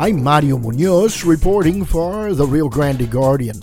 [0.00, 3.60] I'm Mario Munoz reporting for the Rio Grande Guardian.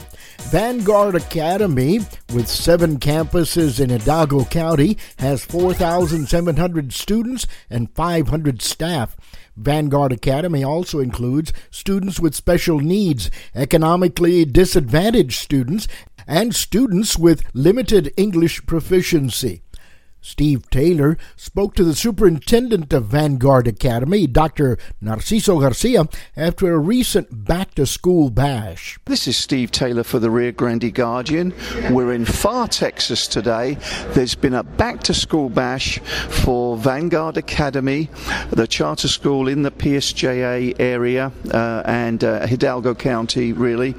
[0.51, 2.01] Vanguard Academy,
[2.31, 9.17] with seven campuses in Hidalgo County, has 4,700 students and 500 staff.
[9.55, 15.87] Vanguard Academy also includes students with special needs, economically disadvantaged students,
[16.27, 19.63] and students with limited English proficiency.
[20.27, 24.77] Steve Taylor spoke to the superintendent of Vanguard Academy, Dr.
[25.01, 28.99] Narciso Garcia, after a recent back to school bash.
[29.05, 31.53] This is Steve Taylor for the Rio Grande Guardian.
[31.89, 33.77] We're in Pharr Texas today.
[34.09, 38.09] There's been a back to school bash for Vanguard Academy,
[38.49, 43.95] the charter school in the PSJA area uh, and uh, Hidalgo County, really.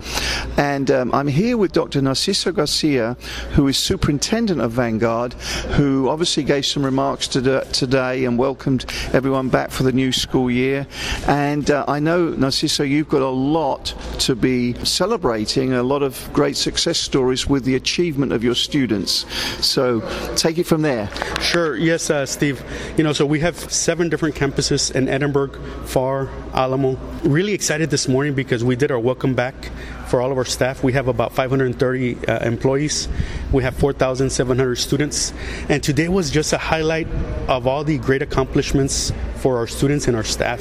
[0.58, 2.02] And um, I'm here with Dr.
[2.02, 3.16] Narciso Garcia,
[3.52, 5.32] who is superintendent of Vanguard,
[5.78, 10.50] who obviously gave some remarks to today and welcomed everyone back for the new school
[10.50, 10.84] year.
[11.28, 16.28] And uh, I know, Narciso, you've got a lot to be celebrating, a lot of
[16.32, 19.26] great success stories with the achievement of your students.
[19.64, 20.00] So
[20.34, 21.08] take it from there.
[21.40, 21.76] Sure.
[21.76, 22.64] Yes, uh, Steve.
[22.96, 25.52] You know, so we have seven different campuses in Edinburg,
[25.84, 26.98] Pharr, Alamo.
[27.22, 29.70] Really excited this morning because we did our welcome back
[30.08, 30.82] for all of our staff.
[30.82, 33.08] We have about 530 uh, employees.
[33.52, 35.32] We have 4,700 students.
[35.68, 37.08] And today was just a highlight
[37.48, 40.60] of all the great accomplishments for our students and our staff.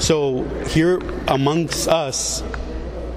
[0.00, 2.42] So here amongst us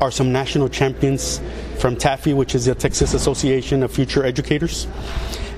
[0.01, 1.41] are some national champions
[1.79, 4.87] from TAFE, which is the Texas Association of Future Educators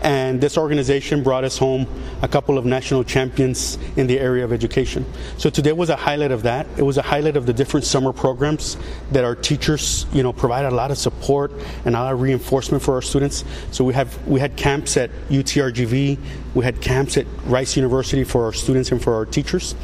[0.02, 1.86] and this organization brought us home
[2.22, 5.06] a couple of national champions in the area of education.
[5.38, 6.68] So today was a highlight of that.
[6.78, 8.78] It was a highlight of the different summer programs
[9.12, 11.52] that our teachers, you know, provide a lot of support
[11.86, 13.44] and a lot of reinforcement for our students.
[13.72, 16.18] So we have we had camps at UTRGV,
[16.54, 19.76] we had camps at Rice University for our students and for our teachers,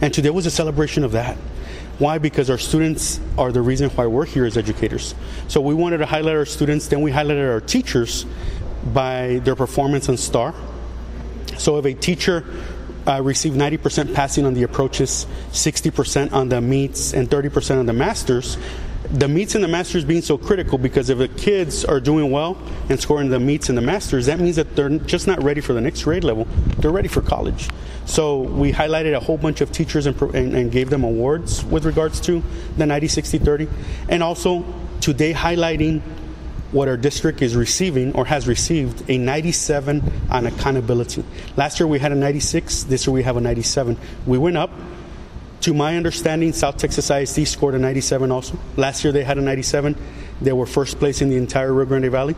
[0.00, 1.36] and today was a celebration of that.
[1.98, 2.18] Why?
[2.18, 5.14] Because our students are the reason why we're here as educators.
[5.48, 8.26] So we wanted to highlight our students, then we highlighted our teachers
[8.92, 10.54] by their performance on STAAR.
[11.58, 12.44] So if a teacher
[13.06, 17.92] uh, received 90% passing on the approaches, 60% on the meets, and 30% on the
[17.92, 18.58] masters,
[19.10, 22.58] the meets and the masters being so critical because if the kids are doing well
[22.88, 25.72] and scoring the meets and the masters, that means that they're just not ready for
[25.72, 26.46] the next grade level.
[26.78, 27.68] They're ready for college.
[28.04, 31.84] So we highlighted a whole bunch of teachers and, and, and gave them awards with
[31.84, 32.42] regards to
[32.76, 33.68] the 90, 60, 30.
[34.08, 34.64] And also
[35.00, 36.02] today highlighting
[36.76, 41.24] what our district is receiving or has received a 97 on accountability.
[41.56, 43.96] Last year we had a 96, this year we have a 97.
[44.26, 44.70] We went up.
[45.62, 48.58] To my understanding, South Texas ISD scored a 97 also.
[48.76, 49.96] Last year they had a 97.
[50.42, 52.36] They were first place in the entire Rio Grande Valley.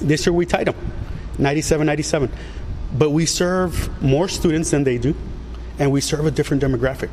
[0.00, 0.92] This year we tied them
[1.38, 2.32] 97 97.
[2.96, 5.14] But we serve more students than they do,
[5.78, 7.10] and we serve a different demographic.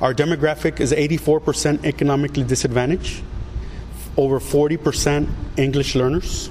[0.00, 3.22] Our demographic is 84% economically disadvantaged
[4.16, 6.50] over 40% English learners,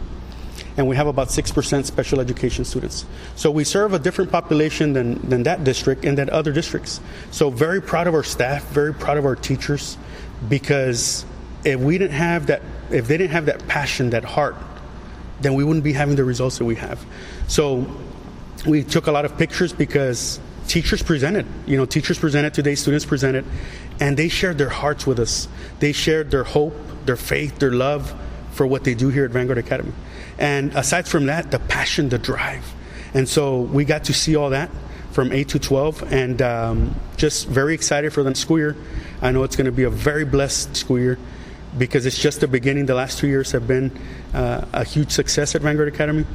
[0.78, 3.06] and we have about 6% special education students.
[3.36, 7.02] So we serve a different population than, than that district and than other districts.
[7.32, 9.98] So very proud of our staff, very proud of our teachers,
[10.48, 11.26] because
[11.64, 14.56] if we didn't have that, if they didn't have that passion, that heart,
[15.42, 17.04] then we wouldn't be having the results that we have.
[17.48, 17.86] So
[18.66, 21.46] we took a lot of pictures because teachers presented.
[21.66, 23.46] You know, teachers presented today, students presented,
[24.00, 25.48] and they shared their hearts with us.
[25.80, 26.74] They shared their hope,
[27.06, 28.14] their faith, their love
[28.52, 29.94] for what they do here at Vanguard Academy.
[30.38, 32.74] And aside from that, the passion, the drive.
[33.14, 34.70] And so we got to see all that
[35.12, 38.76] from 8 to 12 and um, just very excited for the school year.
[39.22, 41.18] I know it's going to be a very blessed school year
[41.78, 42.86] because it's just the beginning.
[42.86, 43.92] The last two years have been
[44.34, 46.26] uh, a huge success at Vanguard Academy,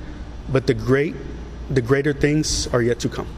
[0.50, 1.14] but the great,
[1.70, 3.28] the greater things are yet to come.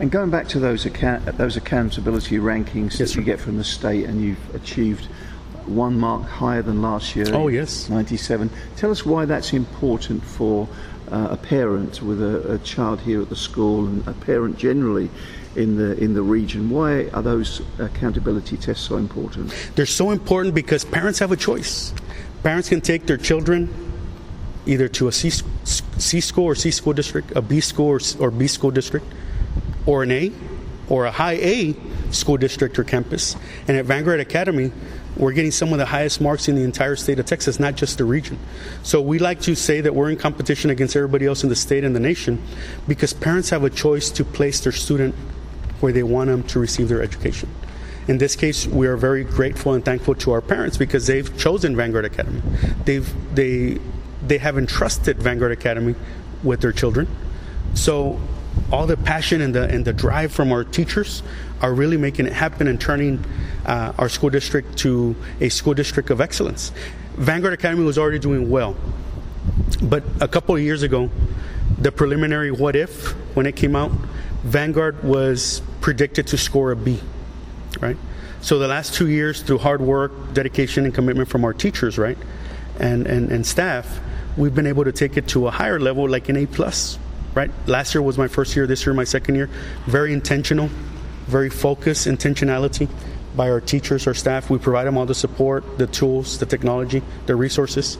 [0.00, 3.64] And going back to those account- those accountability rankings yes, that you get from the
[3.64, 5.06] state, and you've achieved
[5.66, 7.26] one mark higher than last year.
[7.32, 7.88] Oh, yes.
[7.90, 8.50] 97.
[8.76, 10.68] Tell us why that's important for
[11.10, 15.10] uh, a parent with a, a, child here at the school and a parent generally
[15.56, 16.70] in the in the region.
[16.70, 19.52] Why are those accountability tests so important?
[19.74, 21.94] They're so important because parents have a choice.
[22.42, 23.68] Parents can take their children
[24.66, 25.30] either to a C,
[25.64, 29.06] C school or C school district, a B school or, or B school district,
[29.88, 30.30] or an A
[30.90, 31.74] or a high A
[32.10, 33.36] school district or campus.
[33.66, 34.70] And at Vanguard Academy,
[35.16, 37.96] we're getting some of the highest marks in the entire state of Texas, not just
[37.96, 38.38] the region.
[38.82, 41.84] So we like to say that we're in competition against everybody else in the state
[41.84, 42.40] and the nation
[42.86, 45.14] because parents have a choice to place their student
[45.80, 47.48] where they want them to receive their education.
[48.06, 51.76] In this case, we are very grateful and thankful to our parents because they've chosen
[51.76, 52.42] Vanguard Academy.
[52.84, 53.78] They've they
[54.26, 55.94] they have entrusted Vanguard Academy
[56.42, 57.06] with their children.
[57.74, 58.20] So
[58.72, 61.22] all the passion and the and the drive from our teachers
[61.60, 63.24] are really making it happen and turning
[63.66, 66.72] uh, our school district to a school district of excellence.
[67.16, 68.76] Vanguard Academy was already doing well,
[69.82, 71.10] but a couple of years ago,
[71.78, 73.90] the preliminary what if when it came out,
[74.44, 77.00] Vanguard was predicted to score a B,
[77.80, 77.96] right?
[78.40, 82.18] So the last two years, through hard work, dedication, and commitment from our teachers, right,
[82.78, 84.00] and and, and staff,
[84.36, 86.98] we've been able to take it to a higher level, like an A plus,
[87.38, 87.50] right?
[87.68, 88.66] Last year was my first year.
[88.66, 89.48] This year, my second year.
[89.86, 90.68] Very intentional,
[91.28, 92.88] very focused, intentionality
[93.36, 94.50] by our teachers, our staff.
[94.50, 97.96] We provide them all the support, the tools, the technology, the resources,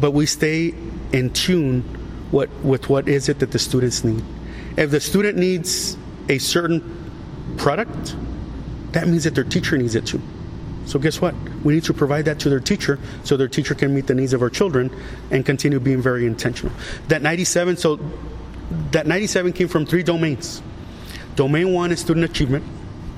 [0.00, 0.74] but we stay
[1.12, 1.82] in tune
[2.30, 4.24] what, with what is it that the students need.
[4.78, 5.98] If the student needs
[6.30, 6.80] a certain
[7.58, 8.16] product,
[8.92, 10.22] that means that their teacher needs it too.
[10.86, 11.34] So guess what?
[11.62, 14.32] We need to provide that to their teacher so their teacher can meet the needs
[14.32, 14.90] of our children
[15.30, 16.74] and continue being very intentional.
[17.08, 18.00] That 97, so
[18.92, 20.62] that 97 came from three domains.
[21.36, 22.64] Domain one is student achievement.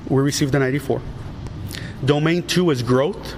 [0.08, 1.02] We received a 94.
[2.04, 3.32] Domain two is growth,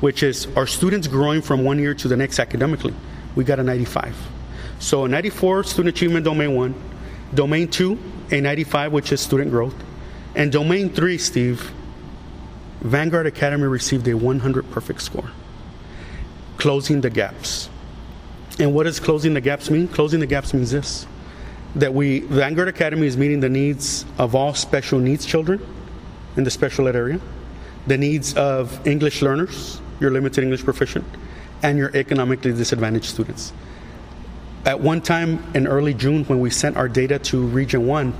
[0.00, 2.94] which is our students growing from one year to the next academically.
[3.34, 4.16] We got a 95.
[4.78, 6.74] So a 94 student achievement domain one,
[7.34, 7.98] domain two
[8.30, 9.74] a 95, which is student growth,
[10.34, 11.72] and domain three, Steve,
[12.80, 15.30] Vanguard Academy received a 100 perfect score.
[16.56, 17.68] Closing the gaps.
[18.58, 19.88] And what does closing the gaps mean?
[19.88, 21.06] Closing the gaps means this
[21.76, 25.64] that we, Vanguard Academy is meeting the needs of all special needs children
[26.36, 27.20] in the special ed area,
[27.86, 31.04] the needs of English learners, your limited English proficient,
[31.62, 33.52] and your economically disadvantaged students.
[34.64, 38.14] At one time in early June, when we sent our data to Region 1,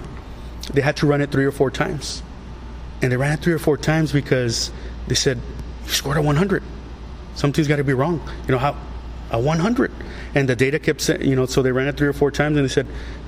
[0.74, 2.22] they had to run it three or four times
[3.02, 4.70] and they ran it three or four times because
[5.08, 5.38] they said,
[5.84, 6.62] You scored a 100.
[7.34, 8.22] Something's got to be wrong.
[8.46, 8.76] You know, how?
[9.32, 9.90] A 100.
[10.34, 12.56] And the data kept saying, you know, so they ran it three or four times
[12.56, 12.86] and they said,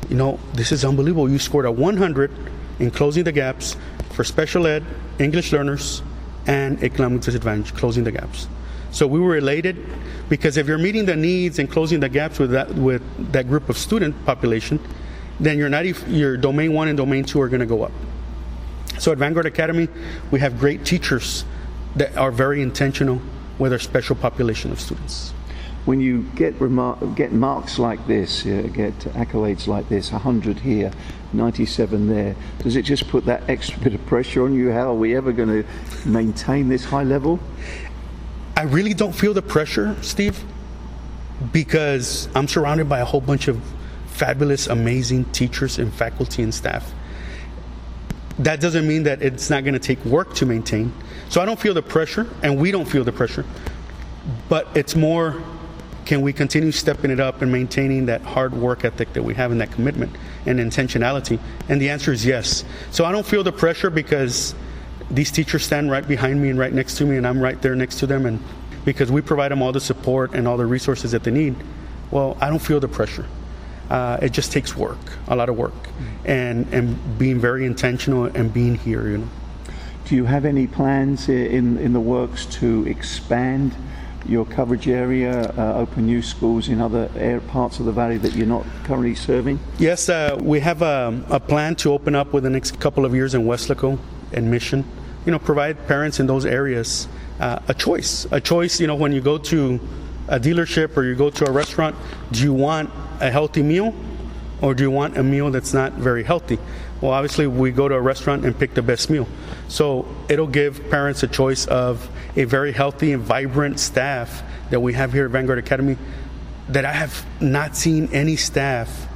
[0.09, 1.31] You know, this is unbelievable.
[1.31, 2.31] You scored a 100
[2.79, 3.77] in closing the gaps
[4.11, 4.85] for special ed,
[5.19, 6.03] English learners,
[6.47, 8.49] and economic disadvantage, closing the gaps.
[8.91, 9.77] So we were elated
[10.29, 13.03] because if you're meeting the needs and closing the gaps with that with
[13.33, 14.79] that group of student population,
[15.41, 17.93] then your 90, your domain one and domain two are going to go up.
[18.99, 19.89] So at Vanguard Academy,
[20.31, 21.45] we have great teachers
[21.97, 23.21] that are very intentional
[23.59, 25.33] with our special population of students.
[25.85, 30.91] When you get remar- get marks like this, uh, get accolades like this, 100 here,
[31.33, 34.71] 97 there, does it just put that extra bit of pressure on you?
[34.73, 37.39] How are we ever going to maintain this high level?
[38.57, 40.43] I really don't feel the pressure, Steve,
[41.53, 43.61] because I'm surrounded by a whole bunch of
[44.07, 46.93] fabulous, amazing teachers and faculty and staff
[48.39, 50.93] that doesn't mean that it's not going to take work to maintain.
[51.29, 53.45] So I don't feel the pressure, and we don't feel the pressure.
[54.49, 55.43] But it's more
[56.05, 59.53] can we continue stepping it up and maintaining that hard work ethic that we have
[59.53, 60.15] and that commitment
[60.47, 61.39] and intentionality?
[61.69, 62.65] And the answer is yes.
[62.91, 64.55] So I don't feel the pressure because
[65.11, 67.75] these teachers stand right behind me and right next to me, and I'm right there
[67.75, 68.27] next to them.
[68.27, 68.43] And
[68.85, 71.57] because we provide them all the support and all the resources that they need,
[72.11, 73.27] well, I don't feel the pressure
[73.91, 74.99] uh, it just takes work,
[75.29, 75.75] a lot of work,
[76.25, 79.09] and and being very intentional and being here.
[79.09, 79.29] You know.
[80.07, 83.75] Do you have any plans in in the works to expand?
[84.27, 87.09] Your coverage area, uh, open new schools in other
[87.49, 89.59] parts of the valley that you're not currently serving?
[89.79, 93.15] Yes, uh, we have a, a, plan to open up within the next couple of
[93.15, 93.99] years in Weslaco
[94.33, 94.85] and Mission.
[95.27, 97.09] You know, provide parents in those areas
[97.41, 98.27] uh, a choice.
[98.31, 99.81] A choice, you know, when you go to
[100.29, 101.95] a dealership or you go to a restaurant,
[102.33, 102.91] do you want
[103.21, 103.95] a healthy meal
[104.65, 106.59] or do you want a meal that's not very healthy?
[107.03, 109.29] Well, obviously, we go to a restaurant and pick the best meal.
[109.69, 114.95] So it'll give parents a choice of a very healthy and vibrant staff that we
[114.95, 115.99] have here at Vanguard Academy
[116.71, 119.07] that I have not seen any staff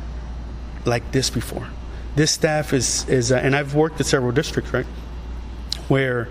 [0.85, 1.67] like this before.
[2.15, 4.85] This staff is, is uh, and I've worked at several districts, right,
[5.89, 6.29] where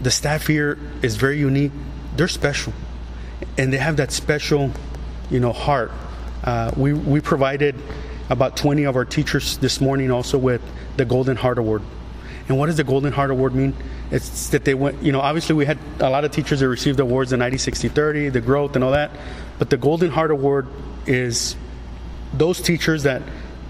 [0.00, 1.72] the staff here is very unique.
[2.14, 2.72] They're special,
[3.58, 4.70] and they have that special,
[5.28, 5.90] you know, heart
[6.44, 7.74] uh, we, we provided
[8.30, 10.62] about 20 of our teachers this morning also with
[10.96, 11.82] the Golden Heart Award.
[12.48, 13.74] And what does the Golden Heart Award mean?
[14.10, 17.00] It's that they went, you know, obviously we had a lot of teachers that received
[17.00, 19.10] awards, the 90, 60, 30, the growth and all that.
[19.58, 20.68] But the Golden Heart Award
[21.06, 21.56] is
[22.32, 23.22] those teachers that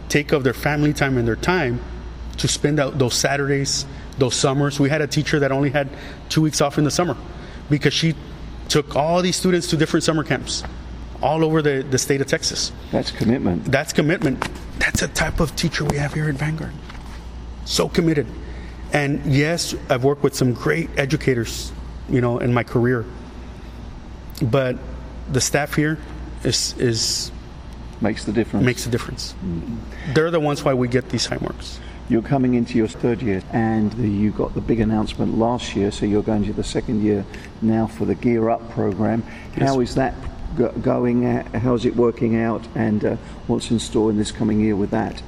[0.09, 1.81] take of their family time and their time
[2.39, 3.87] to spend out those Saturdays,
[4.19, 4.81] those summers.
[4.81, 5.89] We had a teacher that only had
[6.29, 7.17] two weeks off in the summer
[7.71, 8.15] because she
[8.69, 10.65] took all these students to different summer camps
[11.23, 12.73] all over the, the state of Texas.
[12.91, 13.65] That's commitment.
[13.65, 14.47] That's commitment.
[14.79, 16.73] That's a type of teacher we have here at Vanguard.
[17.65, 18.27] So committed.
[18.93, 21.73] And yes, I've worked with some great educators,
[22.09, 23.05] you know, in my career.
[24.43, 24.79] But
[25.31, 25.99] the staff here
[26.45, 27.33] is is
[28.01, 28.67] makes the difference.
[28.67, 29.33] Makes a difference.
[29.45, 30.13] Mm-hmm.
[30.13, 31.81] They're the ones why we get these high marks.
[32.09, 35.91] You're coming into your third year, and the, you got the big announcement last year,
[35.91, 37.25] so you're going to the second year
[37.63, 39.25] now for the Gear Up program.
[39.57, 39.69] Yes.
[39.69, 40.15] How is that
[40.57, 41.23] go- going?
[41.55, 42.67] How's it working out?
[42.75, 45.23] And uh, what's in store in this coming year with that?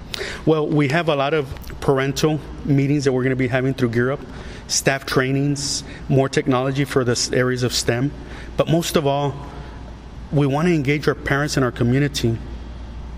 [0.44, 3.90] Well, we have a lot of parental meetings that we're going to be having through
[3.90, 4.20] Gear Up,
[4.66, 8.10] staff trainings, more technology for the areas of STEM.
[8.56, 9.34] But most of all,
[10.32, 12.38] we want to engage our parents and our community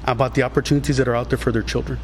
[0.07, 1.99] about the opportunities that are out there for their children.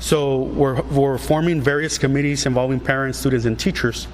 [0.00, 4.04] So we're, we're forming various committees involving parents, students, and teachers,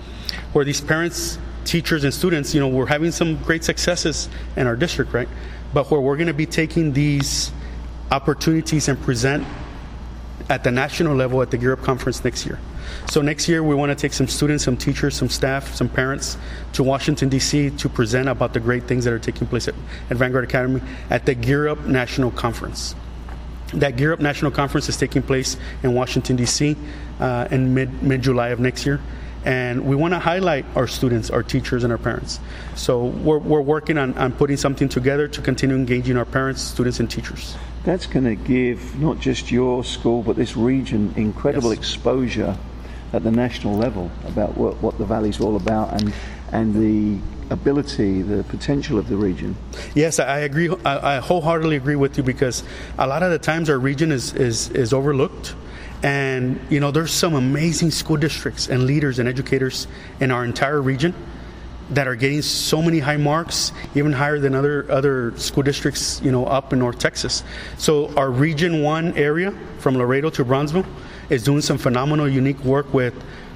[0.52, 1.38] where these parents,
[1.72, 5.28] teachers, and students, you know, we're having some great successes in our district, right?
[5.72, 7.50] But where we're going to be taking these
[8.10, 9.46] opportunities and present
[10.50, 12.58] at the national level at the Gear Up conference next year.
[13.10, 16.36] So next year we want to take some students, some teachers, some staff, some parents
[16.74, 17.70] to Washington D.C.
[17.70, 19.74] to present about the great things that are taking place at,
[20.10, 22.94] at Vanguard Academy at the Gear Up National Conference.
[23.72, 26.76] That Gear Up National Conference is taking place in Washington D.C.
[27.18, 29.00] Uh, in mid mid July of next year,
[29.44, 32.40] and we want to highlight our students, our teachers, and our parents.
[32.76, 37.00] So we're, we're working on, on putting something together to continue engaging our parents, students,
[37.00, 37.56] and teachers.
[37.84, 41.78] That's going to give not just your school but this region incredible Yes.
[41.78, 42.56] exposure
[43.12, 46.12] at the national level about what, what the valley's all about and
[46.52, 47.18] and the
[47.50, 49.56] ability, the potential of the region.
[49.94, 50.68] Yes, I agree.
[50.84, 52.62] I, I wholeheartedly agree with you because
[52.98, 55.54] a lot of the times our region is, is, is overlooked.
[56.02, 59.86] And, you know, there's some amazing school districts and leaders and educators
[60.20, 61.14] in our entire region
[61.90, 66.32] that are getting so many high marks, even higher than other, other school districts, you
[66.32, 67.44] know, up in North Texas.
[67.76, 70.86] So our Region 1 area, from Laredo to Brownsville,
[71.28, 73.14] is doing some phenomenal, unique work with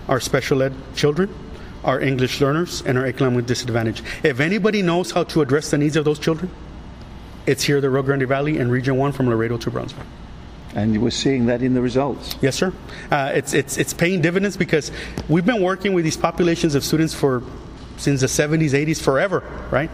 [0.08, 1.32] our special ed children
[1.86, 4.02] our English learners, and our economic disadvantage.
[4.24, 6.50] If anybody knows how to address the needs of those children,
[7.46, 10.04] it's here, the Rio Grande Valley and Region 1 from Laredo to Brownsville.
[10.76, 12.36] And we're seeing that in the results.
[12.42, 12.70] Yes, sir.
[13.10, 14.92] Uh, it's, it's, it's paying dividends because
[15.26, 17.42] we've been working with these populations of students for
[17.96, 19.90] since the 70s, 80s, forever, right?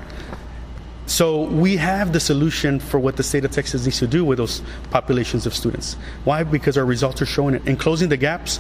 [1.07, 4.39] So we have the solution for what the state of Texas needs to do with
[4.39, 4.61] those
[4.91, 5.95] populations of students.
[6.25, 6.43] Why?
[6.43, 7.65] Because our results are showing it.
[7.65, 8.59] In closing the gaps,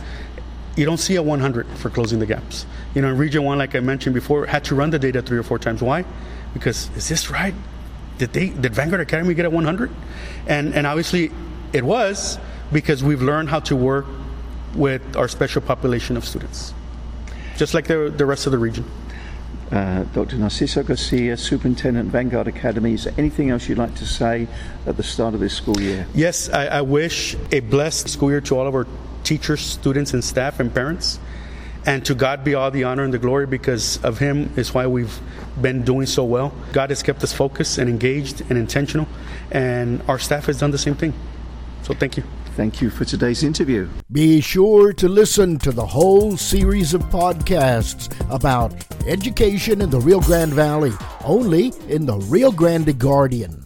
[0.76, 2.66] you don't see a 100 for closing the gaps.
[2.94, 5.38] You know, in Region 1, like I mentioned before, had to run the data three
[5.38, 5.82] or four times.
[5.82, 6.04] Why?
[6.54, 7.54] Because is this right?
[8.18, 9.90] Did they did Vanguard Academy get a 100?
[10.46, 11.32] And and obviously
[11.72, 12.38] it was
[12.72, 14.06] because we've learned how to work
[14.74, 16.74] with our special population of students,
[17.56, 18.84] just like the the rest of the region.
[19.70, 20.36] Uh, Dr.
[20.36, 22.92] Narciso Garcia, Superintendent, Vanguard Academy.
[22.92, 24.46] Is there anything else you'd like to say
[24.84, 26.06] at the start of this school year?
[26.12, 28.86] Yes, I, I wish a blessed school year to all of our
[29.24, 31.18] teachers, students, and staff and parents.
[31.86, 34.86] And to God be all the honor and the glory because of Him is why
[34.86, 35.18] we've
[35.60, 36.52] been doing so well.
[36.72, 39.08] God has kept us focused and engaged and intentional,
[39.50, 41.14] and our staff has done the same thing.
[41.82, 42.24] So thank you.
[42.56, 43.88] Thank you for today's interview.
[44.10, 48.74] Be sure to listen to the whole series of podcasts about
[49.06, 50.92] education in the Rio Grande Valley,
[51.24, 53.61] only in the Rio Grande Guardian.